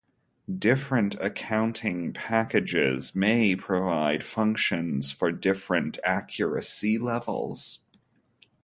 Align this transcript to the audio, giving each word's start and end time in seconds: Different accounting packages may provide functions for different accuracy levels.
Different 0.57 1.13
accounting 1.21 2.11
packages 2.11 3.13
may 3.13 3.55
provide 3.55 4.23
functions 4.23 5.11
for 5.11 5.31
different 5.31 5.99
accuracy 6.03 6.97
levels. 6.97 7.81